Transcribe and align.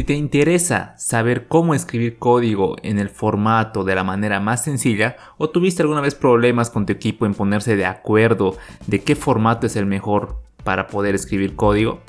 Si 0.00 0.04
te 0.04 0.14
interesa 0.14 0.94
saber 0.96 1.46
cómo 1.46 1.74
escribir 1.74 2.16
código 2.16 2.76
en 2.82 2.98
el 2.98 3.10
formato 3.10 3.84
de 3.84 3.94
la 3.94 4.02
manera 4.02 4.40
más 4.40 4.64
sencilla 4.64 5.16
o 5.36 5.50
tuviste 5.50 5.82
alguna 5.82 6.00
vez 6.00 6.14
problemas 6.14 6.70
con 6.70 6.86
tu 6.86 6.94
equipo 6.94 7.26
en 7.26 7.34
ponerse 7.34 7.76
de 7.76 7.84
acuerdo 7.84 8.56
de 8.86 9.02
qué 9.02 9.14
formato 9.14 9.66
es 9.66 9.76
el 9.76 9.84
mejor 9.84 10.40
para 10.64 10.86
poder 10.86 11.14
escribir 11.14 11.54
código, 11.54 12.00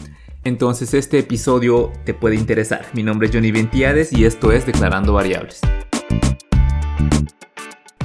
entonces 0.45 0.93
este 0.93 1.19
episodio 1.19 1.91
te 2.05 2.13
puede 2.13 2.35
interesar. 2.35 2.85
Mi 2.93 3.03
nombre 3.03 3.27
es 3.27 3.33
Johnny 3.33 3.51
Ventiades 3.51 4.13
y 4.13 4.23
esto 4.23 4.53
es 4.53 4.65
Declarando 4.65 5.11
Variables. 5.11 5.59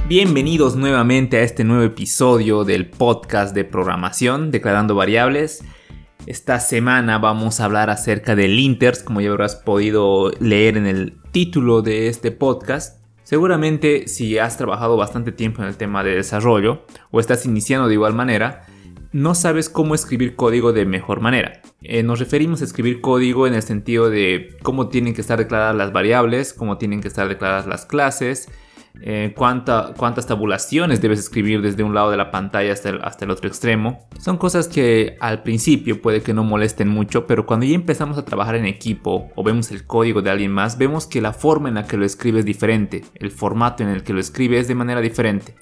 Bienvenidos 0.09 0.75
nuevamente 0.75 1.37
a 1.37 1.43
este 1.43 1.63
nuevo 1.63 1.85
episodio 1.85 2.65
del 2.65 2.91
podcast 2.91 3.55
de 3.55 3.63
programación 3.63 4.51
Declarando 4.51 4.97
Variables. 4.97 5.63
Esta 6.27 6.59
semana 6.59 7.19
vamos 7.19 7.61
a 7.61 7.67
hablar 7.67 7.89
acerca 7.89 8.35
del 8.35 8.57
linters, 8.57 9.05
como 9.05 9.21
ya 9.21 9.31
habrás 9.31 9.55
podido 9.55 10.33
leer 10.41 10.77
en 10.77 10.85
el 10.87 11.15
título 11.31 11.83
de 11.83 12.09
este 12.09 12.33
podcast. 12.33 13.01
Seguramente 13.23 14.09
si 14.09 14.37
has 14.37 14.57
trabajado 14.57 14.97
bastante 14.97 15.31
tiempo 15.31 15.63
en 15.63 15.69
el 15.69 15.77
tema 15.77 16.03
de 16.03 16.17
desarrollo 16.17 16.85
o 17.13 17.21
estás 17.21 17.47
iniciando 17.47 17.87
de 17.87 17.95
igual 17.95 18.13
manera, 18.13 18.67
no 19.13 19.37
sabes 19.37 19.69
cómo 19.69 19.95
escribir 19.95 20.35
código 20.35 20.73
de 20.73 20.85
mejor 20.85 21.21
manera. 21.21 21.63
Eh, 21.81 22.03
nos 22.03 22.19
referimos 22.19 22.61
a 22.61 22.65
escribir 22.65 23.01
código 23.01 23.47
en 23.47 23.55
el 23.55 23.63
sentido 23.63 24.11
de 24.11 24.57
cómo 24.65 24.89
tienen 24.89 25.15
que 25.15 25.21
estar 25.21 25.39
declaradas 25.39 25.77
las 25.77 25.93
variables, 25.93 26.53
cómo 26.53 26.77
tienen 26.77 27.03
que 27.03 27.09
estar 27.09 27.29
declaradas 27.29 27.69
las 27.69 27.87
clases, 27.87 28.49
eh, 29.03 29.35
cuántas 29.37 30.27
tabulaciones 30.27 31.01
debes 31.01 31.19
escribir 31.19 31.61
desde 31.63 31.83
un 31.83 31.95
lado 31.95 32.11
de 32.11 32.17
la 32.17 32.31
pantalla 32.31 32.73
hasta 32.73 32.89
el, 32.89 33.01
hasta 33.03 33.25
el 33.25 33.31
otro 33.31 33.49
extremo. 33.49 34.09
Son 34.19 34.39
cosas 34.39 34.69
que 34.69 35.17
al 35.21 35.43
principio 35.43 36.01
puede 36.01 36.23
que 36.23 36.33
no 36.35 36.45
molesten 36.45 36.89
mucho, 36.89 37.27
pero 37.27 37.47
cuando 37.47 37.67
ya 37.67 37.75
empezamos 37.75 38.19
a 38.19 38.25
trabajar 38.25 38.57
en 38.57 38.67
equipo 38.67 39.31
o 39.35 39.43
vemos 39.43 39.71
el 39.71 39.87
código 39.87 40.23
de 40.23 40.31
alguien 40.31 40.51
más, 40.51 40.79
vemos 40.79 41.07
que 41.07 41.21
la 41.21 41.33
forma 41.33 41.69
en 41.69 41.75
la 41.75 41.87
que 41.87 41.97
lo 41.97 42.05
escribe 42.05 42.41
es 42.41 42.45
diferente, 42.45 43.05
el 43.15 43.31
formato 43.31 43.83
en 43.83 43.91
el 43.91 44.03
que 44.03 44.13
lo 44.13 44.21
escribe 44.21 44.59
es 44.59 44.69
de 44.69 44.75
manera 44.75 45.01
diferente. 45.01 45.55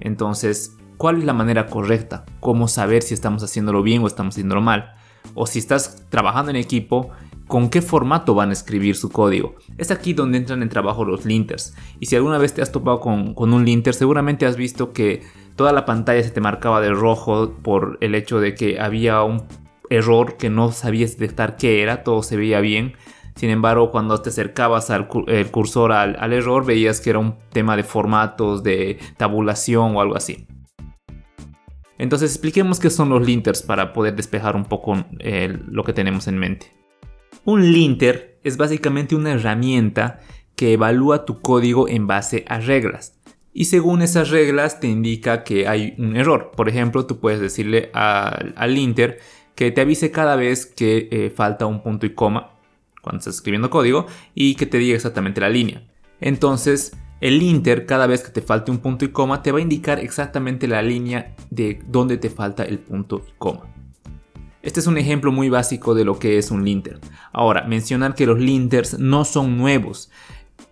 Entonces, 0.00 0.76
¿cuál 0.96 1.18
es 1.18 1.24
la 1.24 1.32
manera 1.32 1.66
correcta? 1.66 2.24
¿Cómo 2.40 2.68
saber 2.68 3.02
si 3.02 3.14
estamos 3.14 3.42
haciéndolo 3.42 3.82
bien 3.82 4.02
o 4.02 4.06
estamos 4.06 4.34
haciéndolo 4.34 4.60
mal? 4.60 4.92
O 5.34 5.46
si 5.46 5.58
estás 5.58 6.04
trabajando 6.08 6.50
en 6.50 6.56
equipo, 6.56 7.10
con 7.46 7.70
qué 7.70 7.80
formato 7.82 8.34
van 8.34 8.50
a 8.50 8.52
escribir 8.52 8.96
su 8.96 9.10
código. 9.10 9.54
Es 9.78 9.90
aquí 9.90 10.12
donde 10.12 10.38
entran 10.38 10.62
en 10.62 10.68
trabajo 10.68 11.04
los 11.04 11.24
linters. 11.24 11.74
Y 12.00 12.06
si 12.06 12.16
alguna 12.16 12.38
vez 12.38 12.54
te 12.54 12.62
has 12.62 12.72
topado 12.72 13.00
con, 13.00 13.34
un 13.36 13.64
linter, 13.64 13.94
seguramente 13.94 14.46
has 14.46 14.56
visto 14.56 14.92
que 14.92 15.22
toda 15.54 15.72
la 15.72 15.84
pantalla 15.84 16.22
se 16.22 16.30
te 16.30 16.40
marcaba 16.40 16.80
de 16.80 16.90
rojo 16.90 17.52
por 17.62 17.98
el 18.00 18.14
hecho 18.14 18.40
de 18.40 18.54
que 18.54 18.80
había 18.80 19.22
un 19.22 19.44
error 19.90 20.36
que 20.36 20.50
no 20.50 20.72
sabías 20.72 21.16
detectar 21.16 21.56
qué 21.56 21.82
era, 21.82 22.02
todo 22.02 22.22
se 22.22 22.36
veía 22.36 22.60
bien. 22.60 22.94
Sin 23.36 23.50
embargo, 23.50 23.90
cuando 23.90 24.20
te 24.20 24.30
acercabas 24.30 24.90
al 24.90 25.08
cursor 25.08 25.92
al, 25.92 26.16
al, 26.18 26.32
error, 26.32 26.64
veías 26.64 27.00
que 27.00 27.10
era 27.10 27.18
un 27.18 27.36
tema 27.52 27.76
de 27.76 27.84
formatos, 27.84 28.62
de 28.62 28.98
tabulación 29.18 29.94
o 29.94 30.00
algo 30.00 30.16
así. 30.16 30.46
Entonces 31.98 32.30
expliquemos 32.30 32.80
qué 32.80 32.90
son 32.90 33.10
los 33.10 33.24
linters 33.24 33.62
para 33.62 33.92
poder 33.92 34.16
despejar 34.16 34.56
un 34.56 34.64
poco 34.64 35.04
eh, 35.18 35.56
lo 35.66 35.84
que 35.84 35.92
tenemos 35.92 36.28
en 36.28 36.38
mente. 36.38 36.72
Un 37.46 37.70
linter 37.70 38.40
es 38.42 38.56
básicamente 38.56 39.14
una 39.14 39.30
herramienta 39.30 40.18
que 40.56 40.72
evalúa 40.72 41.24
tu 41.24 41.40
código 41.40 41.88
en 41.88 42.08
base 42.08 42.44
a 42.48 42.58
reglas. 42.58 43.20
Y 43.52 43.66
según 43.66 44.02
esas 44.02 44.30
reglas 44.30 44.80
te 44.80 44.88
indica 44.88 45.44
que 45.44 45.68
hay 45.68 45.94
un 45.96 46.16
error. 46.16 46.50
Por 46.56 46.68
ejemplo, 46.68 47.06
tú 47.06 47.20
puedes 47.20 47.38
decirle 47.38 47.88
al, 47.94 48.74
linter 48.74 49.20
que 49.54 49.70
te 49.70 49.80
avise 49.80 50.10
cada 50.10 50.34
vez 50.34 50.66
que 50.66 51.08
eh, 51.12 51.30
falta 51.30 51.66
un 51.66 51.84
punto 51.84 52.04
y 52.04 52.14
coma 52.14 52.50
cuando 53.00 53.20
estás 53.20 53.36
escribiendo 53.36 53.70
código 53.70 54.06
y 54.34 54.56
que 54.56 54.66
te 54.66 54.78
diga 54.78 54.96
exactamente 54.96 55.40
la 55.40 55.48
línea. 55.48 55.86
Entonces, 56.20 56.96
el 57.20 57.38
linter 57.38 57.86
cada 57.86 58.08
vez 58.08 58.24
que 58.24 58.32
te 58.32 58.42
falte 58.42 58.72
un 58.72 58.78
punto 58.78 59.04
y 59.04 59.12
coma 59.12 59.44
te 59.44 59.52
va 59.52 59.58
a 59.58 59.62
indicar 59.62 60.00
exactamente 60.00 60.66
la 60.66 60.82
línea 60.82 61.36
de 61.50 61.78
dónde 61.86 62.16
te 62.16 62.28
falta 62.28 62.64
el 62.64 62.80
punto 62.80 63.24
y 63.24 63.30
coma. 63.38 63.85
Este 64.66 64.80
es 64.80 64.88
un 64.88 64.98
ejemplo 64.98 65.30
muy 65.30 65.48
básico 65.48 65.94
de 65.94 66.04
lo 66.04 66.18
que 66.18 66.38
es 66.38 66.50
un 66.50 66.64
linter. 66.64 66.98
Ahora, 67.32 67.62
mencionar 67.68 68.16
que 68.16 68.26
los 68.26 68.40
linters 68.40 68.98
no 68.98 69.24
son 69.24 69.56
nuevos. 69.56 70.10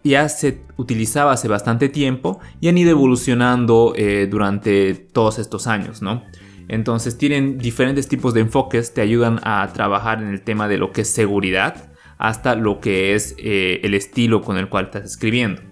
Ya 0.02 0.28
se 0.28 0.62
utilizaba 0.76 1.30
hace 1.30 1.46
bastante 1.46 1.88
tiempo 1.88 2.40
y 2.60 2.66
han 2.66 2.76
ido 2.76 2.90
evolucionando 2.90 3.92
eh, 3.94 4.26
durante 4.28 4.94
todos 4.94 5.38
estos 5.38 5.68
años, 5.68 6.02
¿no? 6.02 6.24
Entonces 6.66 7.16
tienen 7.18 7.56
diferentes 7.56 8.08
tipos 8.08 8.34
de 8.34 8.40
enfoques, 8.40 8.92
te 8.92 9.00
ayudan 9.00 9.38
a 9.44 9.70
trabajar 9.72 10.20
en 10.20 10.30
el 10.30 10.40
tema 10.40 10.66
de 10.66 10.78
lo 10.78 10.90
que 10.90 11.02
es 11.02 11.10
seguridad 11.10 11.92
hasta 12.18 12.56
lo 12.56 12.80
que 12.80 13.14
es 13.14 13.36
eh, 13.38 13.78
el 13.84 13.94
estilo 13.94 14.40
con 14.40 14.58
el 14.58 14.68
cual 14.68 14.86
estás 14.86 15.04
escribiendo. 15.04 15.62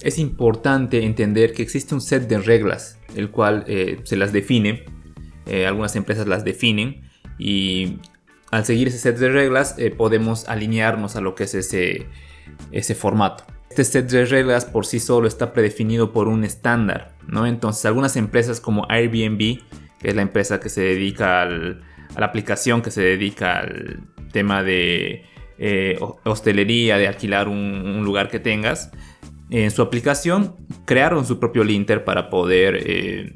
Es 0.00 0.18
importante 0.18 1.04
entender 1.04 1.52
que 1.52 1.62
existe 1.62 1.94
un 1.94 2.00
set 2.00 2.26
de 2.26 2.38
reglas, 2.38 2.98
el 3.14 3.30
cual 3.30 3.64
eh, 3.66 4.00
se 4.04 4.16
las 4.16 4.32
define 4.32 4.95
eh, 5.46 5.66
algunas 5.66 5.96
empresas 5.96 6.26
las 6.26 6.44
definen 6.44 7.02
y 7.38 7.98
al 8.50 8.64
seguir 8.64 8.88
ese 8.88 8.98
set 8.98 9.18
de 9.18 9.28
reglas 9.28 9.76
eh, 9.78 9.90
podemos 9.90 10.48
alinearnos 10.48 11.16
a 11.16 11.20
lo 11.20 11.34
que 11.34 11.44
es 11.44 11.54
ese, 11.54 12.06
ese 12.72 12.94
formato. 12.94 13.44
Este 13.70 13.84
set 13.84 14.10
de 14.10 14.24
reglas 14.24 14.64
por 14.64 14.86
sí 14.86 15.00
solo 15.00 15.28
está 15.28 15.52
predefinido 15.52 16.12
por 16.12 16.28
un 16.28 16.44
estándar, 16.44 17.14
¿no? 17.26 17.46
Entonces 17.46 17.84
algunas 17.84 18.16
empresas 18.16 18.60
como 18.60 18.86
Airbnb, 18.88 19.60
que 20.00 20.08
es 20.08 20.16
la 20.16 20.22
empresa 20.22 20.60
que 20.60 20.68
se 20.68 20.82
dedica 20.82 21.42
a 21.42 21.46
la 21.46 22.26
aplicación 22.26 22.82
que 22.82 22.90
se 22.90 23.02
dedica 23.02 23.58
al 23.58 24.00
tema 24.32 24.62
de 24.62 25.24
eh, 25.58 25.98
hostelería, 26.24 26.98
de 26.98 27.08
alquilar 27.08 27.48
un, 27.48 28.02
lugar 28.04 28.30
que 28.30 28.38
tengas, 28.38 28.90
en 29.50 29.70
su 29.70 29.82
aplicación 29.82 30.56
crearon 30.86 31.24
su 31.26 31.38
propio 31.38 31.62
linter 31.62 32.04
para 32.04 32.30
poder 32.30 33.34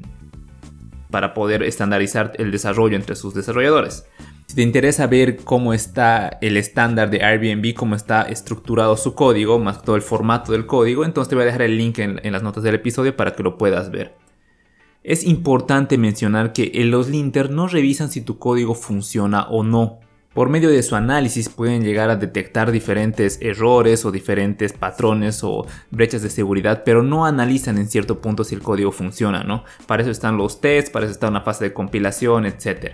para 1.11 1.35
poder 1.35 1.61
estandarizar 1.61 2.33
el 2.37 2.51
desarrollo 2.51 2.95
entre 2.95 3.15
sus 3.15 3.33
desarrolladores. 3.33 4.05
Si 4.51 4.55
te 4.55 4.63
interesa 4.63 5.07
ver 5.07 5.37
cómo 5.37 5.73
está 5.73 6.37
el 6.41 6.57
estándar 6.57 7.09
de 7.09 7.23
Airbnb, 7.23 7.73
cómo 7.73 7.95
está 7.95 8.23
estructurado 8.23 8.97
su 8.97 9.15
código, 9.15 9.59
más 9.59 9.81
todo 9.81 9.95
el 9.95 10.01
formato 10.01 10.51
del 10.51 10.65
código, 10.65 11.05
entonces 11.05 11.29
te 11.29 11.35
voy 11.35 11.43
a 11.43 11.45
dejar 11.45 11.61
el 11.61 11.77
link 11.77 11.99
en, 11.99 12.19
las 12.33 12.43
notas 12.43 12.61
del 12.61 12.75
episodio 12.75 13.15
para 13.15 13.33
que 13.33 13.43
lo 13.43 13.57
puedas 13.57 13.91
ver. 13.91 14.13
Es 15.03 15.23
importante 15.23 15.97
mencionar 15.97 16.51
que 16.51 16.69
los 16.83 17.07
linters 17.07 17.49
no 17.49 17.69
revisan 17.69 18.09
si 18.11 18.19
tu 18.19 18.39
código 18.39 18.75
funciona 18.75 19.43
o 19.43 19.63
no. 19.63 20.00
Por 20.33 20.47
medio 20.47 20.69
de 20.69 20.81
su 20.81 20.95
análisis 20.95 21.49
pueden 21.49 21.83
llegar 21.83 22.09
a 22.09 22.15
detectar 22.15 22.71
diferentes 22.71 23.37
errores 23.41 24.05
o 24.05 24.11
diferentes 24.11 24.71
patrones 24.71 25.43
o 25.43 25.67
brechas 25.89 26.21
de 26.21 26.29
seguridad, 26.29 26.83
pero 26.85 27.03
no 27.03 27.25
analizan 27.25 27.77
en 27.77 27.89
cierto 27.89 28.21
punto 28.21 28.45
si 28.45 28.55
el 28.55 28.61
código 28.61 28.93
funciona, 28.93 29.43
¿no? 29.43 29.65
Para 29.87 30.03
eso 30.03 30.11
están 30.11 30.37
los 30.37 30.61
tests, 30.61 30.89
para 30.89 31.05
eso 31.05 31.11
está 31.11 31.27
una 31.27 31.41
fase 31.41 31.65
de 31.65 31.73
compilación, 31.73 32.45
etc. 32.45 32.93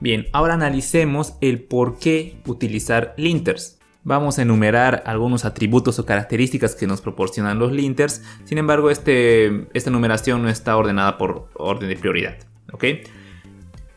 Bien, 0.00 0.26
ahora 0.32 0.54
analicemos 0.54 1.34
el 1.40 1.62
por 1.62 2.00
qué 2.00 2.36
utilizar 2.46 3.14
linters. 3.16 3.78
Vamos 4.02 4.40
a 4.40 4.42
enumerar 4.42 5.04
algunos 5.06 5.44
atributos 5.44 6.00
o 6.00 6.04
características 6.04 6.74
que 6.74 6.88
nos 6.88 7.00
proporcionan 7.00 7.60
los 7.60 7.70
linters, 7.70 8.22
sin 8.44 8.58
embargo 8.58 8.90
este, 8.90 9.68
esta 9.72 9.90
numeración 9.90 10.42
no 10.42 10.48
está 10.48 10.76
ordenada 10.76 11.16
por 11.16 11.48
orden 11.54 11.88
de 11.88 11.96
prioridad. 11.96 12.38
¿ok? 12.72 12.84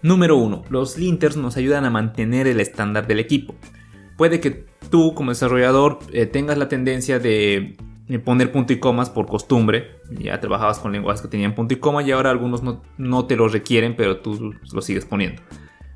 Número 0.02 0.38
1. 0.38 0.66
Los 0.69 0.97
linters 0.97 1.38
nos 1.38 1.58
ayudan 1.58 1.85
a 1.85 1.90
mantener 1.90 2.47
el 2.47 2.59
estándar 2.59 3.08
del 3.08 3.19
equipo. 3.19 3.56
Puede 4.18 4.40
que 4.40 4.66
tú 4.90 5.13
como 5.13 5.31
desarrollador 5.31 6.00
eh, 6.12 6.25
tengas 6.25 6.58
la 6.58 6.69
tendencia 6.69 7.19
de 7.19 7.78
poner 8.24 8.52
punto 8.52 8.74
y 8.74 8.80
comas 8.80 9.09
por 9.09 9.28
costumbre. 9.28 9.91
Ya 10.09 10.40
trabajabas 10.40 10.80
con 10.80 10.91
lenguajes 10.91 11.22
que 11.22 11.28
tenían 11.28 11.56
punto 11.56 11.74
y 11.74 11.78
coma 11.78 12.03
y 12.03 12.12
ahora 12.12 12.31
algunos 12.31 12.62
no, 12.63 13.25
te 13.25 13.36
los 13.36 13.52
requieren, 13.52 13.96
pero 13.96 14.18
tú 14.18 14.53
lo 14.72 14.81
sigues 14.81 15.06
poniendo. 15.06 15.41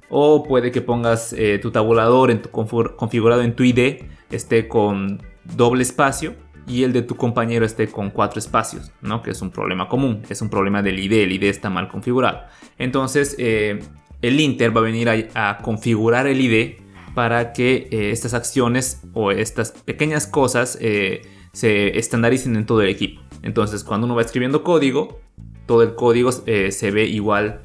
O 0.09 0.43
puede 0.43 0.71
que 0.71 0.81
pongas 0.81 1.33
eh, 1.33 1.59
tu 1.59 1.71
tabulador 1.71 2.31
en 2.31 2.41
tu 2.41 2.49
configurado 2.49 3.41
en 3.41 3.55
tu 3.55 3.63
ID 3.63 4.03
esté 4.29 4.67
con 4.67 5.21
doble 5.55 5.83
espacio 5.83 6.35
y 6.67 6.83
el 6.83 6.93
de 6.93 7.01
tu 7.01 7.15
compañero 7.15 7.65
esté 7.65 7.87
con 7.87 8.11
cuatro 8.11 8.39
espacios, 8.39 8.91
¿no? 9.01 9.21
Que 9.21 9.31
es 9.31 9.41
un 9.41 9.51
problema 9.51 9.87
común, 9.87 10.21
es 10.29 10.41
un 10.41 10.49
problema 10.49 10.81
del 10.81 10.99
ID, 10.99 11.13
el 11.13 11.31
ID 11.31 11.43
está 11.43 11.69
mal 11.69 11.87
configurado. 11.87 12.41
Entonces, 12.77 13.35
eh, 13.39 13.79
el 14.21 14.37
linter 14.37 14.75
va 14.75 14.81
a 14.81 14.83
venir 14.83 15.09
a, 15.09 15.57
configurar 15.59 16.27
el 16.27 16.41
ID 16.41 16.77
para 17.13 17.53
que 17.53 17.87
eh, 17.91 18.11
estas 18.11 18.33
acciones 18.33 19.01
o 19.13 19.31
estas 19.31 19.71
pequeñas 19.71 20.27
cosas 20.27 20.77
eh, 20.81 21.21
se 21.53 21.97
estandaricen 21.97 22.55
en 22.55 22.65
todo 22.65 22.81
el 22.81 22.89
equipo. 22.89 23.21
Entonces, 23.43 23.83
cuando 23.83 24.05
uno 24.05 24.15
va 24.15 24.21
escribiendo 24.21 24.63
código, 24.63 25.19
todo 25.65 25.83
el 25.83 25.95
código 25.95 26.31
se 26.31 26.91
ve 26.91 27.05
igual 27.05 27.61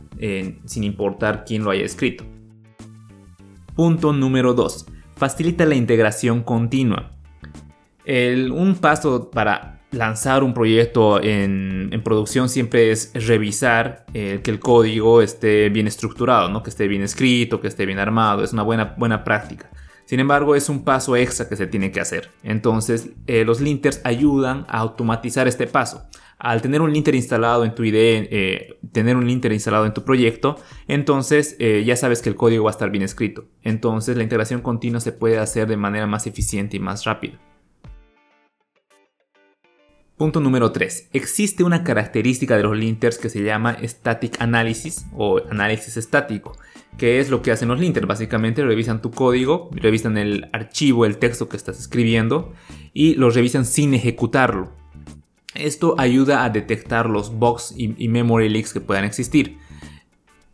sin 0.65 0.85
importar 0.85 1.45
quién 1.45 1.65
lo 1.65 1.71
haya 1.71 1.85
escrito. 1.85 2.25
Punto 3.75 4.13
número 4.13 4.55
2. 4.55 4.87
Facilita 5.17 5.67
la 5.67 5.75
integración 5.75 6.43
continua 6.43 7.17
un 8.07 8.77
paso 8.81 9.31
para 9.31 9.76
lanzar 9.97 10.45
un 10.45 10.55
proyecto 10.55 11.21
en, 11.23 11.91
producción 12.05 12.49
siempre 12.49 12.93
es 12.93 13.11
revisar 13.15 14.07
eh, 14.15 14.41
que 14.45 14.51
el 14.51 14.61
código 14.61 15.23
esté 15.23 15.69
bien 15.71 15.89
estructurado, 15.89 16.49
¿no? 16.49 16.63
que 16.63 16.71
esté 16.71 16.87
bien 16.87 17.03
escrito, 17.03 17.61
que 17.61 17.69
esté 17.69 17.85
bien 17.87 17.99
armado. 17.99 18.45
Es 18.45 18.53
una 18.53 18.63
buena, 18.63 18.95
buena 18.97 19.25
práctica. 19.25 19.71
Sin 20.05 20.21
embargo, 20.21 20.55
es 20.55 20.69
un 20.69 20.85
paso 20.85 21.17
extra 21.17 21.49
que 21.49 21.57
se 21.57 21.67
tiene 21.67 21.91
que 21.91 22.01
hacer. 22.01 22.31
Entonces, 22.45 23.09
eh, 23.27 23.45
los 23.45 23.61
linters 23.61 24.01
ayudan 24.05 24.65
a 24.69 24.79
automatizar 24.79 25.49
este 25.49 25.67
paso. 25.67 26.07
Al 26.39 26.63
tener 26.63 26.81
un 26.81 26.93
linter 26.93 27.15
instalado 27.17 27.65
en 27.65 27.75
tu 27.75 27.83
IDE, 27.83 28.29
eh, 28.31 28.79
tener 28.93 29.17
un 29.17 29.27
linter 29.27 29.53
instalado 29.53 29.87
en 29.87 29.95
tu 29.95 30.05
proyecto, 30.05 30.57
entonces 30.87 31.57
ya 31.59 31.97
sabes 31.97 32.21
que 32.21 32.29
el 32.29 32.37
código 32.37 32.65
va 32.65 32.71
a 32.71 32.73
estar 32.73 32.91
bien 32.91 33.03
escrito. 33.03 33.47
Entonces, 33.63 34.17
la 34.17 34.23
integración 34.23 34.61
continua 34.61 35.01
se 35.01 35.13
puede 35.13 35.39
hacer 35.39 35.67
de 35.67 35.79
manera 35.79 36.07
más 36.07 36.27
eficiente 36.27 36.77
y 36.77 36.81
más 36.81 37.05
rápida. 37.05 37.41
Punto 40.17 40.41
número 40.41 40.73
3. 40.73 41.11
Existe 41.13 41.63
una 41.63 41.85
característica 41.85 42.57
de 42.57 42.63
los 42.63 42.75
linters 42.75 43.19
que 43.19 43.29
se 43.29 43.43
llama 43.43 43.77
static 43.83 44.41
analysis 44.41 45.05
o 45.15 45.43
análisis 45.51 45.99
estático, 45.99 46.57
que 46.97 47.21
es 47.21 47.29
lo 47.29 47.43
que 47.43 47.53
hacen 47.53 47.69
los 47.69 47.79
linters. 47.79 48.07
Básicamente 48.07 48.65
revisan 48.65 49.03
tu 49.03 49.11
código, 49.11 49.69
revisan 49.73 50.17
el 50.17 50.49
archivo, 50.55 51.05
el 51.05 51.19
texto 51.19 51.51
que 51.51 51.59
estás 51.59 51.79
escribiendo 51.79 52.55
y 52.95 53.15
lo 53.17 53.29
revisan 53.29 53.67
sin 53.67 53.93
ejecutarlo. 53.93 54.73
Esto 55.55 55.97
ayuda 55.99 56.45
a 56.45 56.51
detectar 56.51 57.11
los 57.11 57.39
bugs 57.39 57.75
y, 57.77 58.09
memory 58.09 58.49
leaks 58.49 58.73
que 58.73 58.81
puedan 58.81 59.05
existir. 59.05 59.59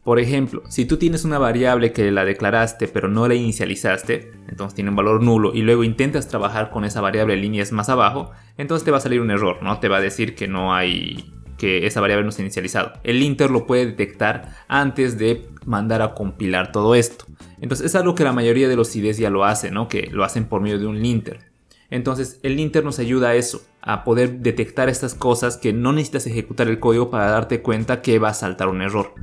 Por 0.05 0.19
ejemplo, 0.19 0.63
si 0.69 0.85
tú 0.85 0.97
tienes 0.97 1.25
una 1.25 1.39
variable 1.39 1.93
que 1.93 2.11
la 2.11 2.25
declaraste 2.25 2.89
pero 2.89 3.09
no 3.09 3.29
la 3.29 3.35
inicializaste, 3.35 4.33
entonces 4.49 4.75
tiene 4.75 4.91
un 4.91 4.97
valor 4.97 5.23
nulo 5.23 5.53
y 5.55 5.63
luego 5.63 5.85
intentas 5.85 6.27
trabajar 6.27 6.71
con 6.71 6.85
esa 6.85 7.01
variable 7.01 7.37
líneas 7.37 7.71
más 7.71 7.89
abajo, 7.89 8.33
entonces 8.57 8.85
te 8.85 8.91
va 8.91 8.97
a 8.97 9.01
salir 9.01 9.21
un 9.21 9.31
error, 9.31 9.63
¿no? 9.63 9.79
Te 9.79 9.89
va 9.89 9.99
a 9.99 10.01
decir 10.01 10.35
que 10.35 10.49
no 10.49 10.75
hay 10.75 11.33
que 11.57 11.87
esa 11.87 12.01
variable 12.01 12.25
no 12.25 12.33
se 12.33 12.43
ha 12.43 12.45
inicializado. 12.45 12.95
El 13.05 13.21
linter 13.21 13.49
lo 13.49 13.67
puede 13.67 13.87
detectar 13.87 14.49
antes 14.67 15.17
de 15.19 15.49
mandar 15.65 16.03
a 16.03 16.15
compilar 16.15 16.73
todo 16.73 16.97
esto. 16.97 17.25
Entonces 17.61 17.87
es 17.87 17.95
algo 17.95 18.17
que 18.17 18.25
la 18.25 18.33
mayoría 18.33 18.69
de 18.69 18.75
los 18.75 18.97
IDEs 18.97 19.19
ya 19.19 19.31
lo 19.31 19.45
hacen, 19.45 19.75
¿no? 19.75 19.87
Que 19.87 20.09
lo 20.11 20.25
hacen 20.25 20.47
por 20.47 20.61
medio 20.61 20.81
de 20.81 20.87
un 20.87 21.01
linter. 21.01 21.53
Entonces 21.91 22.41
el 22.43 22.57
linter 22.57 22.85
nos 22.85 22.99
ayuda 22.99 23.29
a 23.29 23.35
eso, 23.37 23.63
a 23.81 24.03
poder 24.03 24.41
detectar 24.41 24.89
estas 24.89 25.15
cosas 25.15 25.57
que 25.57 25.73
no 25.73 25.93
necesitas 25.93 26.27
ejecutar 26.27 26.67
el 26.67 26.81
código 26.81 27.11
para 27.11 27.31
darte 27.31 27.63
cuenta 27.63 28.03
que 28.03 28.19
va 28.19 28.31
a 28.31 28.35
saltar 28.35 28.67
un 28.67 28.83
error. 28.83 29.15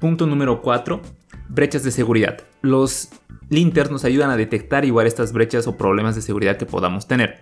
Punto 0.00 0.26
número 0.26 0.62
4. 0.62 1.02
Brechas 1.50 1.84
de 1.84 1.90
seguridad. 1.90 2.38
Los 2.62 3.10
linters 3.50 3.90
nos 3.90 4.04
ayudan 4.04 4.30
a 4.30 4.36
detectar 4.38 4.86
igual 4.86 5.06
estas 5.06 5.34
brechas 5.34 5.66
o 5.66 5.76
problemas 5.76 6.16
de 6.16 6.22
seguridad 6.22 6.56
que 6.56 6.64
podamos 6.64 7.06
tener. 7.06 7.40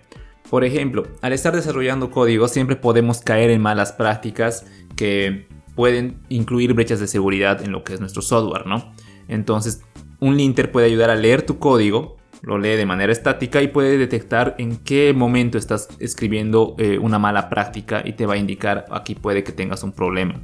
Por 0.50 0.64
ejemplo, 0.64 1.04
al 1.22 1.32
estar 1.32 1.54
desarrollando 1.54 2.10
código 2.10 2.48
siempre 2.48 2.74
podemos 2.74 3.20
caer 3.20 3.50
en 3.50 3.62
malas 3.62 3.92
prácticas 3.92 4.66
que 4.96 5.46
pueden 5.76 6.16
incluir 6.30 6.74
brechas 6.74 6.98
de 6.98 7.06
seguridad 7.06 7.62
en 7.62 7.70
lo 7.70 7.84
que 7.84 7.94
es 7.94 8.00
nuestro 8.00 8.22
software, 8.22 8.66
¿no? 8.66 8.92
Entonces, 9.28 9.82
un 10.18 10.36
linter 10.36 10.72
puede 10.72 10.86
ayudar 10.86 11.10
a 11.10 11.14
leer 11.14 11.42
tu 11.42 11.60
código, 11.60 12.16
lo 12.42 12.58
lee 12.58 12.70
de 12.70 12.86
manera 12.86 13.12
estática 13.12 13.62
y 13.62 13.68
puede 13.68 13.98
detectar 13.98 14.56
en 14.58 14.78
qué 14.78 15.12
momento 15.12 15.58
estás 15.58 15.88
escribiendo 16.00 16.74
eh, 16.78 16.98
una 16.98 17.20
mala 17.20 17.48
práctica 17.48 18.02
y 18.04 18.14
te 18.14 18.26
va 18.26 18.34
a 18.34 18.38
indicar 18.38 18.86
aquí 18.90 19.14
puede 19.14 19.44
que 19.44 19.52
tengas 19.52 19.84
un 19.84 19.92
problema. 19.92 20.40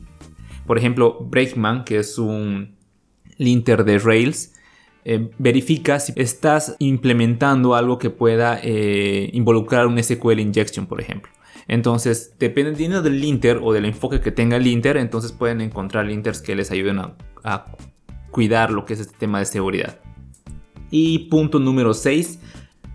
Por 0.66 0.78
ejemplo, 0.78 1.19
Breakman, 1.20 1.84
que 1.84 1.99
es 1.99 2.19
un 2.19 2.76
linter 3.37 3.84
de 3.84 3.99
Rails, 3.99 4.55
eh, 5.05 5.31
verifica 5.38 6.00
si 6.00 6.12
estás 6.16 6.76
implementando 6.78 7.75
algo 7.75 7.99
que 7.99 8.11
pueda 8.11 8.58
eh, 8.62 9.28
involucrar 9.34 9.87
un 9.87 10.02
SQL 10.02 10.40
injection, 10.40 10.87
por 10.87 11.00
ejemplo. 11.00 11.31
Entonces, 11.69 12.34
dependiendo 12.38 13.02
del 13.02 13.20
linter 13.20 13.61
o 13.62 13.72
del 13.72 13.84
enfoque 13.84 14.20
que 14.20 14.31
tenga 14.31 14.56
el 14.56 14.64
linter, 14.64 14.96
entonces 14.96 15.32
pueden 15.32 15.61
encontrar 15.61 16.06
linters 16.06 16.40
que 16.40 16.55
les 16.55 16.70
ayuden 16.70 16.99
a, 16.99 17.17
a 17.43 17.67
cuidar 18.31 18.70
lo 18.70 18.84
que 18.84 18.94
es 18.94 19.00
este 19.00 19.17
tema 19.19 19.38
de 19.38 19.46
seguridad. 19.46 20.00
Y 20.90 21.31
punto 21.31 21.58
número 21.58 21.94
6, 21.94 22.40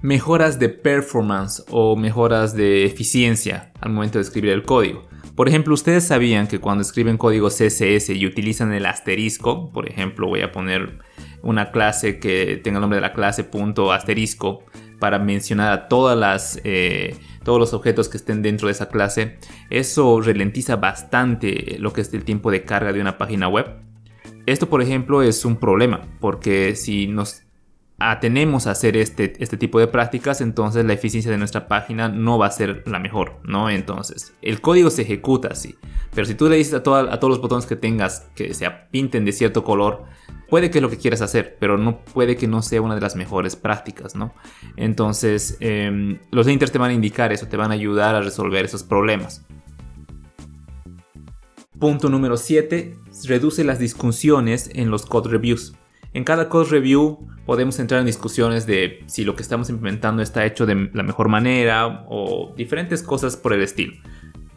mejoras 0.01 0.59
de 0.59 0.69
performance 0.69 1.63
o 1.69 1.95
mejoras 1.95 2.55
de 2.55 2.85
eficiencia 2.85 3.71
al 3.81 3.91
momento 3.91 4.17
de 4.17 4.23
escribir 4.23 4.51
el 4.51 4.63
código. 4.63 5.08
Por 5.39 5.47
ejemplo, 5.47 5.73
ustedes 5.73 6.05
sabían 6.05 6.47
que 6.47 6.59
cuando 6.59 6.81
escriben 6.81 7.17
código 7.17 7.47
CSS 7.47 8.09
y 8.09 8.25
utilizan 8.25 8.73
el 8.73 8.85
asterisco, 8.85 9.71
por 9.71 9.87
ejemplo, 9.87 10.27
voy 10.27 10.41
a 10.41 10.51
poner 10.51 10.99
una 11.43 11.71
clase 11.71 12.19
que 12.19 12.59
tenga 12.61 12.79
el 12.79 12.81
nombre 12.81 12.97
de 12.97 13.03
la 13.03 13.13
clase 13.13 13.45
punto 13.45 13.93
asterisco 13.93 14.65
para 14.99 15.17
mencionar 15.17 15.71
a 15.71 15.87
todas 15.87 16.17
las, 16.17 16.59
eh, 16.65 17.15
todos 17.45 17.57
los 17.57 17.73
objetos 17.73 18.09
que 18.09 18.17
estén 18.17 18.41
dentro 18.41 18.67
de 18.67 18.73
esa 18.73 18.89
clase, 18.89 19.37
eso 19.69 20.19
ralentiza 20.19 20.75
bastante 20.75 21.77
lo 21.79 21.93
que 21.93 22.01
es 22.01 22.13
el 22.13 22.25
tiempo 22.25 22.51
de 22.51 22.65
carga 22.65 22.91
de 22.91 22.99
una 22.99 23.17
página 23.17 23.47
web. 23.47 23.77
Esto, 24.45 24.67
por 24.67 24.81
ejemplo, 24.81 25.21
es 25.21 25.45
un 25.45 25.55
problema, 25.55 26.01
porque 26.19 26.75
si 26.75 27.07
nos 27.07 27.43
atenemos 27.99 28.65
a 28.65 28.71
hacer 28.71 28.95
este, 28.95 29.33
este 29.39 29.57
tipo 29.57 29.79
de 29.79 29.87
prácticas, 29.87 30.41
entonces 30.41 30.85
la 30.85 30.93
eficiencia 30.93 31.31
de 31.31 31.37
nuestra 31.37 31.67
página 31.67 32.07
no 32.07 32.37
va 32.37 32.47
a 32.47 32.51
ser 32.51 32.83
la 32.87 32.99
mejor, 32.99 33.39
¿no? 33.43 33.69
Entonces, 33.69 34.33
el 34.41 34.61
código 34.61 34.89
se 34.89 35.01
ejecuta 35.01 35.49
así, 35.49 35.75
pero 36.13 36.25
si 36.25 36.35
tú 36.35 36.47
le 36.49 36.55
dices 36.55 36.73
a, 36.73 36.83
todos 36.83 37.29
los 37.29 37.41
botones 37.41 37.65
que 37.65 37.75
tengas 37.75 38.27
que 38.35 38.53
se 38.53 38.69
pinten 38.91 39.25
de 39.25 39.31
cierto 39.31 39.63
color, 39.63 40.05
puede 40.49 40.71
que 40.71 40.77
es 40.77 40.81
lo 40.81 40.89
que 40.89 40.97
quieras 40.97 41.21
hacer, 41.21 41.57
pero 41.59 41.77
no 41.77 41.99
puede 41.99 42.37
que 42.37 42.47
no 42.47 42.61
sea 42.61 42.81
una 42.81 42.95
de 42.95 43.01
las 43.01 43.15
mejores 43.15 43.55
prácticas, 43.55 44.15
¿no? 44.15 44.33
Entonces, 44.77 45.57
em, 45.59 46.19
los 46.31 46.47
linters 46.47 46.71
te 46.71 46.79
van 46.79 46.91
a 46.91 46.93
indicar 46.93 47.33
eso, 47.33 47.47
te 47.47 47.57
van 47.57 47.71
a 47.71 47.73
ayudar 47.73 48.15
a 48.15 48.21
resolver 48.21 48.65
esos 48.65 48.83
problemas. 48.83 49.45
Punto 51.79 52.09
número 52.09 52.35
7. 52.35 52.97
Reduce 53.25 53.63
las 53.63 53.79
discusiones 53.79 54.69
en 54.73 54.91
los 54.91 55.05
code 55.05 55.29
reviews. 55.29 55.73
En 56.13 56.23
cada 56.23 56.49
code 56.49 56.69
review 56.69 57.27
podemos 57.45 57.79
entrar 57.79 57.99
en 57.99 58.07
discusiones 58.07 58.65
de 58.65 59.03
si 59.05 59.23
lo 59.23 59.35
que 59.35 59.43
estamos 59.43 59.69
implementando 59.69 60.21
está 60.21 60.45
hecho 60.45 60.65
de 60.65 60.89
la 60.93 61.03
mejor 61.03 61.29
manera 61.29 62.05
o 62.09 62.53
diferentes 62.55 63.03
cosas 63.03 63.37
por 63.37 63.53
el 63.53 63.61
estilo. 63.61 63.93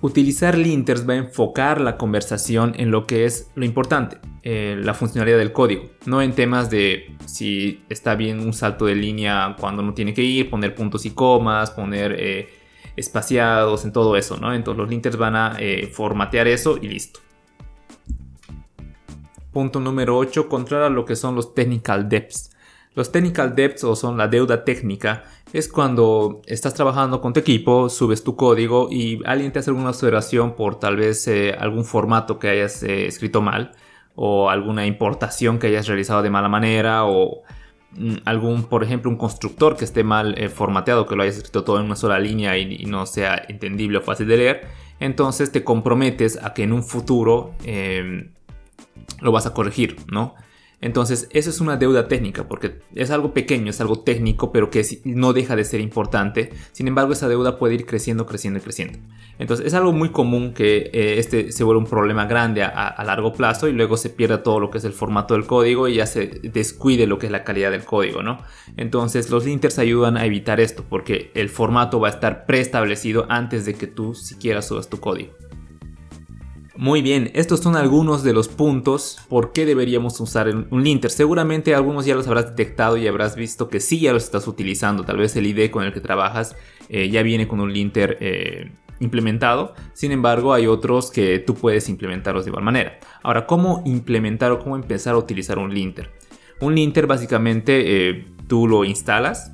Utilizar 0.01 0.57
linters 0.59 1.09
va 1.09 1.13
a 1.13 1.19
enfocar 1.19 1.81
la 1.81 1.97
conversación 1.97 2.73
en 2.77 2.91
lo 2.91 3.07
que 3.07 3.25
es 3.25 3.51
lo 3.55 3.65
importante, 3.65 4.19
eh, 4.43 4.77
la 4.83 4.95
funcionalidad 4.95 5.39
del 5.39 5.53
código, 5.53 5.91
no 6.07 6.21
en 6.23 6.33
temas 6.33 6.71
de 6.71 7.15
si 7.25 7.85
está 7.89 8.17
bien 8.17 8.41
un 8.41 8.53
salto 8.53 8.87
de 8.87 8.97
línea 8.97 9.55
cuando 9.61 9.83
no 9.83 9.95
tiene 9.95 10.13
que 10.13 10.23
ir, 10.23 10.51
poner 10.51 10.75
puntos 10.75 11.07
y 11.07 11.11
comas, 11.11 11.71
poner 11.71 12.17
eh, 12.19 12.49
espaciados, 12.97 13.85
en 13.85 13.93
todo 13.93 14.17
eso, 14.17 14.37
¿no? 14.39 14.53
Entonces 14.53 14.79
los 14.79 14.91
linters 14.91 15.17
van 15.17 15.37
a 15.37 15.57
eh, 15.61 15.89
formatear 15.93 16.49
eso 16.49 16.79
y 16.83 16.89
listo. 16.89 17.21
Punto 19.53 19.81
número 19.81 20.17
8. 20.17 20.49
Controla 20.49 20.89
lo 20.89 21.05
que 21.05 21.15
son 21.15 21.35
los 21.35 21.55
technical 21.55 22.09
debts. 22.09 22.51
Los 22.95 23.13
technical 23.13 23.55
debts 23.55 23.85
o 23.85 23.97
son 23.97 24.19
la 24.19 24.29
deuda 24.29 24.65
técnica 24.65 25.25
es 25.53 25.69
cuando 25.69 26.43
estás 26.47 26.75
trabajando 26.75 27.21
con 27.21 27.33
tu 27.33 27.41
equipo, 27.41 27.89
subes 27.89 28.23
tu 28.23 28.37
código 28.37 28.89
y 28.91 29.21
alguien 29.25 29.51
te 29.51 29.59
hace 29.59 29.71
alguna 29.71 29.91
observación 29.91 30.57
por 30.57 30.79
tal 30.79 30.97
vez 30.97 31.27
eh, 31.27 31.55
algún 31.59 31.85
formato 31.85 32.39
que 32.39 32.49
hayas 32.49 32.83
eh, 32.83 33.07
escrito 33.07 33.41
mal 33.41 33.73
o 34.15 34.51
alguna 34.51 34.87
importación 34.87 35.59
que 35.59 35.69
hayas 35.69 35.87
realizado 35.87 36.23
de 36.23 36.29
mala 36.29 36.49
manera 36.49 37.05
o 37.07 37.43
mm, 37.93 38.17
algún, 38.27 38.65
por 38.65 38.85
ejemplo, 38.85 39.11
un 39.11 39.17
constructor 39.17 39.77
que 39.77 39.85
esté 39.87 40.05
mal 40.05 40.35
eh, 40.37 40.51
formateado, 40.51 41.07
que 41.07 41.17
lo 41.17 41.23
hayas 41.23 41.37
escrito 41.37 41.65
todo 41.65 41.79
en 41.79 41.87
una 41.87 41.97
sola 41.97 42.19
línea 42.19 42.59
y, 42.59 42.85
no 42.85 43.07
sea 43.07 43.43
entendible 43.49 43.99
o 43.99 44.03
fácil 44.03 44.29
de 44.29 44.37
leer. 44.37 44.67
Entonces 45.01 45.51
te 45.51 45.65
comprometes 45.65 46.39
a 46.43 46.53
que 46.53 46.63
en 46.63 46.73
un 46.75 46.83
futuro 46.83 47.55
em, 47.65 48.33
lo 49.21 49.33
vas 49.33 49.47
a 49.47 49.55
corregir, 49.55 49.97
¿no? 50.11 50.35
Entonces, 50.83 51.29
eso 51.31 51.49
es 51.49 51.61
una 51.61 51.77
deuda 51.77 52.09
técnica, 52.09 52.49
porque 52.49 52.81
es 52.97 53.13
algo 53.13 53.33
pequeño, 53.33 53.71
es 53.71 53.81
algo 53.81 54.01
técnico, 54.01 54.51
pero 54.51 54.69
que 54.69 54.85
no 55.05 55.33
deja 55.33 55.55
de 55.55 55.65
ser 55.65 55.81
importante. 55.81 56.51
Sin 56.73 56.89
embargo, 56.89 57.13
esa 57.13 57.29
deuda 57.29 57.57
puede 57.57 57.75
ir 57.75 57.87
creciendo, 57.87 58.27
creciendo 58.27 58.59
y 58.59 58.63
creciendo. 58.63 58.99
Entonces, 59.39 59.65
es 59.65 59.75
algo 59.75 59.93
muy 59.93 60.11
común 60.11 60.53
que 60.53 60.91
eh, 60.93 61.19
este 61.19 61.53
se 61.53 61.63
vuelva 61.63 61.81
un 61.81 61.89
problema 61.89 62.27
grande 62.27 62.65
a, 62.65 63.03
largo 63.05 63.33
plazo 63.33 63.69
y 63.69 63.73
luego 63.73 63.97
se 63.97 64.11
pierda 64.11 64.43
todo 64.43 64.59
lo 64.59 64.71
que 64.71 64.79
es 64.79 64.85
el 64.85 64.93
formato 64.93 65.35
del 65.35 65.47
código 65.47 65.87
y 65.87 65.95
ya 65.95 66.07
se 66.07 66.27
descuide 66.43 67.07
lo 67.07 67.19
que 67.19 67.27
es 67.27 67.33
la 67.33 67.45
calidad 67.45 67.71
del 67.71 67.85
código, 67.85 68.25
¿no? 68.25 68.39
Entonces, 68.77 69.31
los 69.31 69.45
linters 69.45 69.79
ayudan 69.79 70.17
a 70.17 70.27
evitar 70.27 70.59
esto, 70.59 70.85
porque 70.89 71.31
el 71.35 71.49
formato 71.49 72.01
va 72.01 72.09
a 72.09 72.11
estar 72.11 72.45
preestablecido 72.45 73.27
antes 73.29 73.65
de 73.67 73.75
que 73.75 73.87
tú 73.87 74.17
siquiera 74.17 74.63
subas 74.63 74.89
tu 74.89 74.99
código. 74.99 75.42
Muy 76.77 77.03
bien, 77.03 77.31
estos 77.35 77.61
son 77.61 77.77
algunos 77.77 78.23
de 78.23 78.33
los 78.33 78.49
puntos 78.49 79.19
por 79.29 79.53
qué 79.53 79.67
deberíamos 79.67 80.19
usar 80.21 80.49
un 80.49 80.83
linter. 80.83 81.11
Seguramente 81.11 81.75
algunos 81.75 82.07
ya 82.07 82.15
los 82.15 82.27
habrás 82.27 82.57
detectado 82.57 82.97
y 82.97 83.07
habrás 83.07 83.37
visto 83.37 83.69
que 83.69 83.79
sí 83.79 84.01
ya 84.01 84.13
los 84.15 84.25
estás 84.25 84.49
utilizando. 84.49 85.05
Tal 85.05 85.19
vez 85.19 85.37
el 85.37 85.47
ID 85.47 85.71
con 85.71 85.85
el 85.85 85.93
que 85.93 86.01
trabajas 86.01 86.57
eh, 86.89 87.11
ya 87.11 87.23
viene 87.23 87.47
con 87.47 87.61
un 87.61 87.73
linter 87.73 88.17
eh, 88.21 88.73
implementado. 89.01 89.75
Sin 89.93 90.13
embargo, 90.13 90.55
hay 90.55 90.67
otros 90.67 91.11
que 91.11 91.39
tú 91.41 91.55
puedes 91.55 91.91
implementarlos 91.91 92.47
de 92.47 92.51
igual 92.51 92.65
manera. 92.65 92.99
Ahora, 93.23 93.47
¿cómo 93.47 93.83
implementar 93.85 94.51
o 94.53 94.59
cómo 94.59 94.77
empezar 94.77 95.15
a 95.15 95.19
utilizar 95.19 95.59
un 95.59 95.75
linter? 95.75 96.11
Un 96.61 96.75
linter 96.75 97.07
básicamente 97.07 98.09
eh, 98.09 98.27
tú 98.49 98.67
lo 98.67 98.85
instalas 98.85 99.53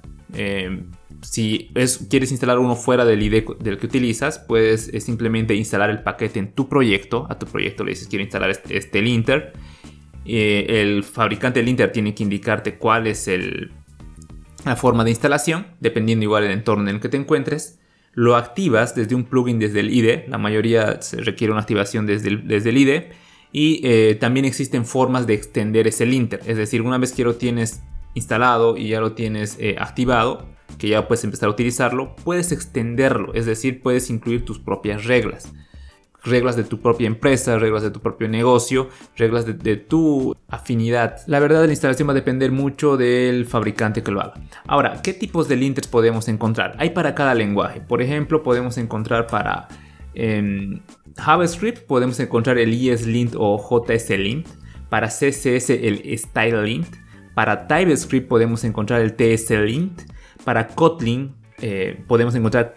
si 1.23 1.71
quieres 2.09 2.31
instalar 2.31 2.59
uno 2.59 2.77
fuera 2.77 3.05
del 3.05 3.23
ID 3.23 3.45
del 3.61 3.79
que 3.79 3.87
utilizas, 3.87 4.39
puedes 4.39 4.89
eh, 4.89 5.01
simplemente 5.01 5.55
instalar 5.55 5.91
el 5.91 6.03
paquete 6.03 6.39
en 6.39 6.53
tu 6.53 6.69
proyecto. 6.69 7.27
A 7.29 7.39
tu 7.39 7.47
proyecto 7.47 7.85
le 7.85 7.91
dices 7.91 8.09
quiero 8.09 8.23
instalar 8.23 8.51
este, 8.51 8.77
este 8.77 9.03
linter. 9.03 9.53
Eh, 10.25 10.67
el 10.83 11.05
fabricante 11.05 11.59
del 11.61 11.67
linter 11.67 11.91
tiene 11.91 12.15
que 12.15 12.23
indicarte 12.23 12.77
cuál 12.77 13.07
es 13.07 13.29
el 13.29 13.73
la 14.65 14.77
forma 14.77 15.05
de 15.05 15.11
instalación, 15.11 15.69
dependiendo 15.81 16.25
igual 16.25 16.43
del 16.43 16.53
entorno 16.53 16.89
en 16.89 16.97
el 16.97 17.01
que 17.01 17.09
te 17.09 17.17
encuentres. 17.17 17.79
Lo 18.13 18.37
activas 18.37 18.95
desde 18.95 19.15
un 19.15 19.25
plugin 19.25 19.59
desde 19.59 19.81
el 19.81 19.91
IDE, 19.91 20.27
la 20.29 20.37
mayoría 20.37 21.01
se 21.01 21.19
requiere 21.19 21.53
una 21.53 21.61
activación 21.61 22.07
desde 22.07 22.29
el, 22.29 22.49
desde 22.49 22.71
el 22.71 22.79
IDE. 22.79 23.11
Y 23.51 23.81
eh, 23.85 24.17
también 24.17 24.45
existen 24.45 24.85
formas 24.85 25.27
de 25.27 25.35
extender 25.35 25.87
ese 25.87 26.05
linter, 26.05 26.41
es 26.45 26.59
decir, 26.59 26.83
una 26.83 26.99
vez 26.99 27.13
que 27.13 27.25
lo 27.25 27.37
tienes 27.37 27.81
instalado 28.15 28.77
y 28.77 28.89
ya 28.89 29.01
lo 29.01 29.13
tienes 29.13 29.59
activado, 29.79 30.47
que 30.79 30.89
ya 30.89 31.09
puedes 31.09 31.25
empezar 31.25 31.49
a 31.49 31.53
utilizarlo, 31.53 32.17
puedes 32.17 32.53
extenderlo, 32.53 33.35
es 33.35 33.47
decir, 33.47 33.83
puedes 33.83 34.11
incluir 34.11 34.45
tus 34.45 34.59
propias 34.59 35.05
reglas 35.05 35.53
reglas 36.25 36.57
de 36.57 36.65
tu 36.65 36.81
propia 36.81 37.07
empresa, 37.07 37.59
reglas 37.59 37.83
de 37.83 37.91
tu 37.91 38.01
propio 38.01 38.29
negocio, 38.29 38.89
reglas 39.17 39.47
de, 39.47 39.77
tu 39.77 40.35
afinidad. 40.49 41.19
La 41.27 41.41
verdad, 41.41 41.65
la 41.65 41.71
instalación 41.71 42.09
va 42.09 42.13
a 42.13 42.15
depender 42.15 42.53
mucho 42.53 42.97
del 42.97 43.47
fabricante 43.47 44.03
que 44.03 44.11
lo 44.11 44.21
haga. 44.21 44.35
Ahora, 44.67 45.01
¿qué 45.03 45.13
tipos 45.13 45.49
de 45.49 45.57
linters 45.57 45.89
podemos 45.89 46.29
encontrar? 46.29 46.75
Hay 46.79 46.91
para 46.91 47.15
cada 47.15 47.35
lenguaje. 47.35 47.81
Por 47.81 48.03
ejemplo, 48.03 48.43
podemos 48.43 48.79
encontrar 48.79 49.27
para 49.27 49.69
em, 50.15 50.81
JavaScript, 51.17 51.87
podemos 51.87 52.19
encontrar 52.21 52.59
el 52.59 52.73
ESLint 52.73 53.35
o 53.37 53.59
JSLint. 53.59 54.47
Para 54.89 55.09
CSS, 55.09 55.71
el 55.71 56.19
StyleLint. 56.19 56.89
Para 57.35 57.69
TypeScript 57.69 58.27
podemos 58.27 58.65
encontrar 58.65 59.01
el 59.01 59.15
TSLint. 59.15 60.18
Para 60.49 60.69
Kotlin 60.69 61.35
eh, 61.61 62.03
podemos 62.07 62.35
encontrar 62.35 62.73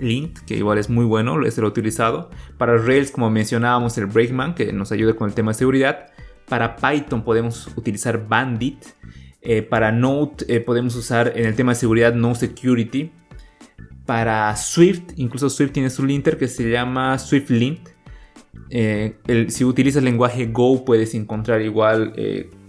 Lint, 0.00 0.40
que 0.40 0.56
igual 0.56 0.76
es 0.78 0.90
muy 0.90 1.04
bueno, 1.04 1.40
es 1.46 1.56
lo 1.56 1.68
utilizado. 1.68 2.30
Para 2.58 2.78
Rails, 2.78 3.12
como 3.12 3.30
mencionábamos, 3.30 3.96
el 3.96 4.06
Breakman, 4.06 4.56
que 4.56 4.72
nos 4.72 4.90
ayuda 4.90 5.14
con 5.14 5.28
el 5.28 5.34
tema 5.36 5.52
de 5.52 5.54
seguridad. 5.58 6.08
Para 6.48 6.74
Python 6.74 7.22
podemos 7.22 7.68
utilizar 7.76 8.26
Bandit. 8.26 8.86
Eh, 9.40 9.62
para 9.62 9.92
Node 9.92 10.46
eh, 10.48 10.58
podemos 10.58 10.96
usar 10.96 11.32
en 11.36 11.46
el 11.46 11.54
tema 11.54 11.74
de 11.74 11.76
seguridad 11.76 12.12
No 12.12 12.34
Security. 12.34 13.12
Para 14.04 14.56
Swift, 14.56 15.12
incluso 15.14 15.48
Swift 15.48 15.70
tiene 15.70 15.90
su 15.90 16.04
linter 16.04 16.36
que 16.36 16.48
se 16.48 16.68
llama 16.68 17.16
SwiftLint. 17.20 17.88
Si 19.48 19.64
utilizas 19.64 19.98
el 19.98 20.04
lenguaje 20.04 20.46
Go 20.46 20.84
puedes 20.84 21.14
encontrar 21.14 21.62
igual 21.62 22.14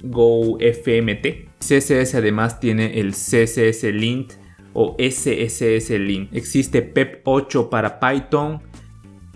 Go 0.03 0.57
FMT. 0.59 1.47
CSS 1.59 2.15
además 2.15 2.59
tiene 2.59 2.99
el 2.99 3.11
CSS 3.11 3.83
Lint 3.93 4.33
o 4.73 4.95
SSS 4.99 5.89
Link. 5.99 6.29
Existe 6.33 6.83
PEP 6.83 7.21
8 7.23 7.69
para 7.69 7.99
Python, 7.99 8.61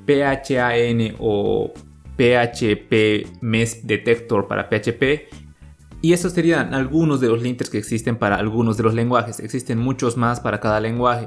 PHAN 0.06 1.16
o 1.20 1.74
PHP 2.16 3.42
Mesh 3.42 3.82
Detector 3.82 4.48
para 4.48 4.70
PHP. 4.70 5.30
Y 6.04 6.14
estos 6.14 6.34
serían 6.34 6.74
algunos 6.74 7.22
de 7.22 7.28
los 7.28 7.42
linters 7.42 7.70
que 7.70 7.78
existen 7.78 8.18
para 8.18 8.36
algunos 8.36 8.78
de 8.78 8.84
los 8.84 8.94
lenguajes. 8.94 9.40
Existen 9.40 9.80
muchos 9.80 10.18
más 10.18 10.40
para 10.40 10.60
cada 10.60 10.80
lenguaje. 10.80 11.26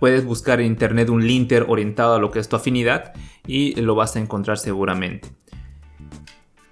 Puedes 0.00 0.24
buscar 0.24 0.60
en 0.60 0.66
internet 0.66 1.08
un 1.08 1.26
linter 1.26 1.66
orientado 1.68 2.14
a 2.14 2.18
lo 2.18 2.30
que 2.30 2.38
es 2.38 2.48
tu 2.48 2.56
afinidad 2.56 3.12
y 3.46 3.74
lo 3.80 3.94
vas 3.94 4.16
a 4.16 4.20
encontrar 4.20 4.58
seguramente. 4.58 5.28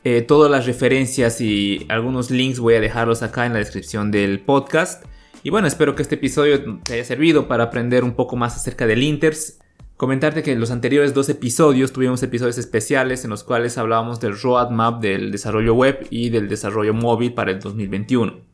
Eh, 0.04 0.22
todas 0.22 0.50
las 0.50 0.66
referencias 0.66 1.40
y 1.40 1.86
algunos 1.88 2.30
links 2.30 2.58
voy 2.58 2.74
a 2.74 2.80
dejarlos 2.80 3.22
acá 3.22 3.46
en 3.46 3.52
la 3.52 3.60
descripción 3.60 4.10
del 4.10 4.40
podcast. 4.40 5.04
Y 5.44 5.50
bueno, 5.50 5.68
espero 5.68 5.94
que 5.94 6.02
este 6.02 6.16
episodio 6.16 6.80
te 6.82 6.94
haya 6.94 7.04
servido 7.04 7.46
para 7.46 7.64
aprender 7.64 8.02
un 8.02 8.14
poco 8.14 8.36
más 8.36 8.56
acerca 8.56 8.86
del 8.86 9.02
Inters. 9.02 9.60
Comentarte 9.96 10.42
que 10.42 10.52
en 10.52 10.58
los 10.58 10.72
anteriores 10.72 11.14
dos 11.14 11.28
episodios 11.28 11.92
tuvimos 11.92 12.22
episodios 12.24 12.58
especiales 12.58 13.22
en 13.22 13.30
los 13.30 13.44
cuales 13.44 13.78
hablábamos 13.78 14.18
del 14.18 14.36
roadmap 14.36 15.00
del 15.00 15.30
desarrollo 15.30 15.74
web 15.74 16.06
y 16.10 16.30
del 16.30 16.48
desarrollo 16.48 16.94
móvil 16.94 17.34
para 17.34 17.52
el 17.52 17.60
2021. 17.60 18.51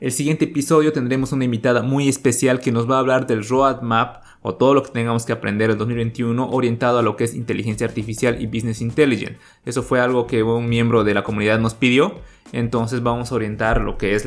El 0.00 0.12
siguiente 0.12 0.46
episodio 0.46 0.94
tendremos 0.94 1.32
una 1.32 1.44
invitada 1.44 1.82
muy 1.82 2.08
especial 2.08 2.60
que 2.60 2.72
nos 2.72 2.90
va 2.90 2.96
a 2.96 3.00
hablar 3.00 3.26
del 3.26 3.46
roadmap 3.46 4.22
o 4.40 4.54
todo 4.54 4.72
lo 4.72 4.82
que 4.82 4.92
tengamos 4.92 5.26
que 5.26 5.32
aprender 5.34 5.70
en 5.70 5.76
2021 5.76 6.48
orientado 6.50 7.00
a 7.00 7.02
lo 7.02 7.16
que 7.16 7.24
es 7.24 7.34
inteligencia 7.34 7.86
artificial 7.86 8.40
y 8.40 8.46
business 8.46 8.80
intelligence. 8.80 9.36
Eso 9.66 9.82
fue 9.82 10.00
algo 10.00 10.26
que 10.26 10.42
un 10.42 10.70
miembro 10.70 11.04
de 11.04 11.12
la 11.12 11.22
comunidad 11.22 11.60
nos 11.60 11.74
pidió, 11.74 12.14
entonces 12.52 13.02
vamos 13.02 13.30
a 13.30 13.34
orientar 13.34 13.82
lo 13.82 13.98
que 13.98 14.14
es 14.14 14.26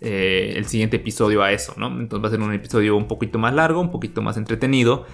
eh, 0.00 0.54
el 0.56 0.64
siguiente 0.64 0.96
episodio 0.96 1.42
a 1.42 1.52
eso, 1.52 1.74
¿no? 1.76 1.88
Entonces 1.88 2.24
va 2.24 2.28
a 2.28 2.30
ser 2.30 2.40
un 2.40 2.54
episodio 2.54 2.96
un 2.96 3.06
poquito 3.06 3.38
más 3.38 3.52
largo, 3.52 3.78
un 3.82 3.90
poquito 3.90 4.22
más 4.22 4.38
entretenido, 4.38 5.04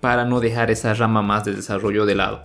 para 0.00 0.24
no 0.24 0.38
dejar 0.38 0.70
esa 0.70 0.94
rama 0.94 1.20
más 1.20 1.44
de 1.44 1.54
desarrollo 1.54 2.06
de 2.06 2.14
lado. 2.14 2.44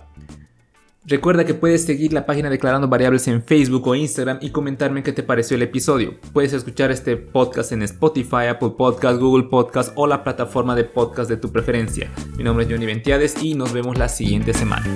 Recuerda 1.06 1.44
que 1.44 1.52
puedes 1.52 1.84
seguir 1.84 2.14
la 2.14 2.24
página 2.24 2.48
Declarando 2.48 2.88
Variables 2.88 3.28
en 3.28 3.42
Facebook 3.42 3.86
o 3.86 3.94
Instagram 3.94 4.38
y 4.40 4.50
comentarme 4.50 5.02
qué 5.02 5.12
te 5.12 5.22
pareció 5.22 5.56
el 5.56 5.62
episodio. 5.62 6.14
Puedes 6.32 6.54
escuchar 6.54 6.90
este 6.90 7.18
podcast 7.18 7.72
en 7.72 7.82
Spotify, 7.82 8.46
Apple 8.48 8.72
Podcast, 8.78 9.20
Google 9.20 9.48
Podcast 9.50 9.92
o 9.96 10.06
la 10.06 10.24
plataforma 10.24 10.74
de 10.74 10.84
podcast 10.84 11.28
de 11.28 11.36
tu 11.36 11.52
preferencia. 11.52 12.10
Mi 12.38 12.44
nombre 12.44 12.64
es 12.64 12.70
Johnny 12.72 12.86
Ventiades 12.86 13.42
y 13.42 13.54
nos 13.54 13.74
vemos 13.74 13.98
la 13.98 14.08
siguiente 14.08 14.54
semana. 14.54 14.86